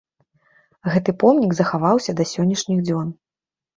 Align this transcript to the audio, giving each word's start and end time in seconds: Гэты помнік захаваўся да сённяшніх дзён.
Гэты 0.93 1.11
помнік 1.23 1.53
захаваўся 1.59 2.11
да 2.23 2.27
сённяшніх 2.33 2.79
дзён. 2.89 3.07